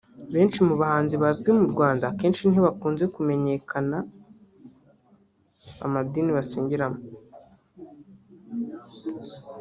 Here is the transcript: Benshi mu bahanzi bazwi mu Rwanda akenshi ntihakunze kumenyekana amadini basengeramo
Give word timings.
Benshi 0.33 0.59
mu 0.67 0.75
bahanzi 0.81 1.15
bazwi 1.23 1.49
mu 1.59 1.65
Rwanda 1.73 2.03
akenshi 2.11 2.41
ntihakunze 2.49 3.03
kumenyekana 3.15 3.97
amadini 5.85 6.31
basengeramo 6.37 6.99